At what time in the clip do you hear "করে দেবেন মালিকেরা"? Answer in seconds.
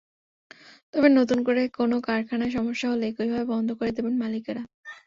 3.79-4.63